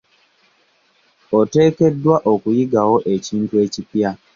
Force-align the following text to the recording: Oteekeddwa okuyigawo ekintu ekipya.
Oteekeddwa 1.39 2.15
okuyigawo 2.33 2.95
ekintu 3.13 3.53
ekipya. 3.65 4.09